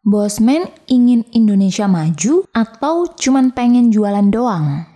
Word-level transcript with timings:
Bosman 0.00 0.64
ingin 0.88 1.28
Indonesia 1.36 1.84
maju 1.84 2.48
atau 2.56 3.04
cuman 3.04 3.52
pengen 3.52 3.92
jualan 3.92 4.32
doang? 4.32 4.88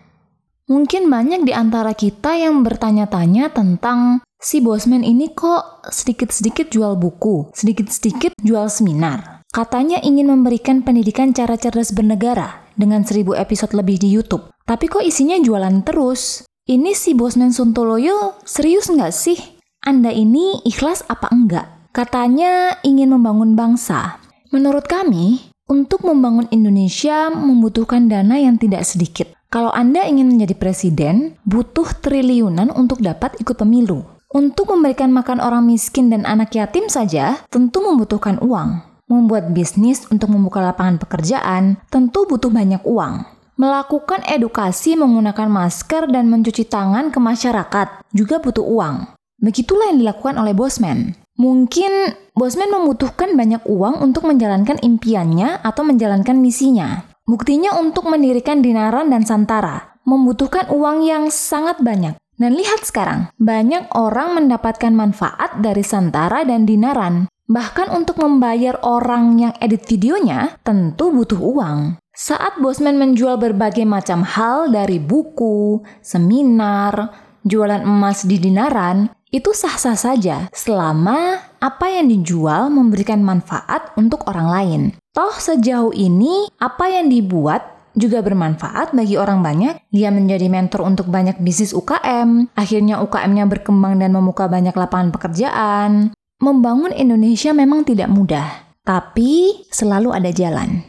Mungkin 0.64 1.12
banyak 1.12 1.44
di 1.44 1.52
antara 1.52 1.92
kita 1.92 2.40
yang 2.40 2.64
bertanya-tanya 2.64 3.52
tentang 3.52 4.24
si 4.40 4.64
Bosman 4.64 5.04
ini 5.04 5.28
kok 5.36 5.84
sedikit-sedikit 5.92 6.72
jual 6.72 6.96
buku, 6.96 7.52
sedikit-sedikit 7.52 8.32
jual 8.40 8.64
seminar. 8.72 9.44
Katanya 9.52 10.00
ingin 10.00 10.32
memberikan 10.32 10.80
pendidikan 10.80 11.36
cara 11.36 11.60
cerdas 11.60 11.92
bernegara 11.92 12.64
dengan 12.72 13.04
seribu 13.04 13.36
episode 13.36 13.76
lebih 13.76 14.00
di 14.00 14.08
YouTube. 14.08 14.48
Tapi 14.64 14.88
kok 14.88 15.04
isinya 15.04 15.36
jualan 15.36 15.84
terus? 15.84 16.48
Ini 16.64 16.96
si 16.96 17.12
Bosman 17.12 17.52
Suntoloyo 17.52 18.40
serius 18.48 18.88
nggak 18.88 19.12
sih? 19.12 19.36
Anda 19.84 20.16
ini 20.16 20.64
ikhlas 20.64 21.04
apa 21.12 21.28
enggak? 21.28 21.92
Katanya 21.92 22.80
ingin 22.80 23.12
membangun 23.12 23.52
bangsa. 23.52 24.23
Menurut 24.54 24.86
kami, 24.86 25.50
untuk 25.66 26.06
membangun 26.06 26.46
Indonesia 26.54 27.26
membutuhkan 27.26 28.06
dana 28.06 28.38
yang 28.38 28.54
tidak 28.54 28.86
sedikit. 28.86 29.34
Kalau 29.50 29.74
Anda 29.74 30.06
ingin 30.06 30.30
menjadi 30.30 30.54
presiden, 30.54 31.34
butuh 31.42 31.90
triliunan 31.98 32.70
untuk 32.70 33.02
dapat 33.02 33.34
ikut 33.42 33.58
pemilu. 33.58 34.06
Untuk 34.30 34.70
memberikan 34.70 35.10
makan 35.10 35.42
orang 35.42 35.66
miskin 35.66 36.06
dan 36.06 36.22
anak 36.22 36.54
yatim 36.54 36.86
saja, 36.86 37.42
tentu 37.50 37.82
membutuhkan 37.82 38.38
uang. 38.38 38.78
Membuat 39.10 39.50
bisnis 39.50 40.06
untuk 40.06 40.30
membuka 40.30 40.62
lapangan 40.62 41.02
pekerjaan, 41.02 41.82
tentu 41.90 42.22
butuh 42.22 42.54
banyak 42.54 42.86
uang. 42.86 43.26
Melakukan 43.58 44.22
edukasi 44.22 44.94
menggunakan 44.94 45.50
masker 45.50 46.06
dan 46.14 46.30
mencuci 46.30 46.62
tangan 46.70 47.10
ke 47.10 47.18
masyarakat 47.18 48.06
juga 48.14 48.38
butuh 48.38 48.62
uang. 48.62 49.18
Begitulah 49.42 49.90
yang 49.90 49.98
dilakukan 49.98 50.38
oleh 50.38 50.54
Bosman. 50.54 51.23
Mungkin 51.34 52.14
Bosman 52.34 52.70
membutuhkan 52.70 53.34
banyak 53.34 53.66
uang 53.66 54.02
untuk 54.02 54.26
menjalankan 54.26 54.78
impiannya 54.78 55.62
atau 55.62 55.82
menjalankan 55.82 56.38
misinya. 56.38 57.06
Buktinya 57.26 57.74
untuk 57.78 58.06
mendirikan 58.06 58.62
Dinaran 58.62 59.10
dan 59.10 59.26
Santara, 59.26 59.98
membutuhkan 60.06 60.70
uang 60.70 61.02
yang 61.02 61.24
sangat 61.32 61.80
banyak. 61.82 62.14
Dan 62.34 62.58
lihat 62.58 62.82
sekarang, 62.82 63.30
banyak 63.38 63.94
orang 63.94 64.34
mendapatkan 64.34 64.90
manfaat 64.90 65.62
dari 65.62 65.86
Santara 65.86 66.42
dan 66.42 66.66
Dinaran. 66.66 67.30
Bahkan 67.46 67.94
untuk 67.94 68.18
membayar 68.18 68.78
orang 68.82 69.38
yang 69.38 69.54
edit 69.62 69.86
videonya, 69.86 70.58
tentu 70.66 71.14
butuh 71.14 71.38
uang. 71.38 71.78
Saat 72.14 72.62
Bosman 72.62 72.98
menjual 72.98 73.38
berbagai 73.38 73.86
macam 73.86 74.22
hal 74.22 74.70
dari 74.70 75.02
buku, 75.02 75.82
seminar, 75.98 77.10
jualan 77.44 77.84
emas 77.84 78.24
di 78.24 78.40
dinaran, 78.40 79.10
itu 79.34 79.50
sah-sah 79.50 79.98
saja 79.98 80.46
selama 80.54 81.42
apa 81.58 81.90
yang 81.90 82.06
dijual 82.06 82.70
memberikan 82.70 83.18
manfaat 83.18 83.90
untuk 83.98 84.22
orang 84.30 84.46
lain. 84.46 84.82
Toh 85.10 85.34
sejauh 85.34 85.90
ini 85.90 86.46
apa 86.62 86.86
yang 86.86 87.10
dibuat 87.10 87.74
juga 87.98 88.22
bermanfaat 88.22 88.94
bagi 88.94 89.18
orang 89.18 89.42
banyak. 89.42 89.74
Dia 89.90 90.14
menjadi 90.14 90.46
mentor 90.46 90.86
untuk 90.86 91.10
banyak 91.10 91.42
bisnis 91.42 91.74
UKM. 91.74 92.54
Akhirnya 92.54 93.02
UKM-nya 93.02 93.50
berkembang 93.50 93.98
dan 93.98 94.14
membuka 94.14 94.46
banyak 94.46 94.74
lapangan 94.74 95.10
pekerjaan. 95.10 96.14
Membangun 96.38 96.94
Indonesia 96.94 97.50
memang 97.50 97.86
tidak 97.86 98.10
mudah, 98.10 98.46
tapi 98.86 99.64
selalu 99.70 100.14
ada 100.14 100.30
jalan. 100.34 100.84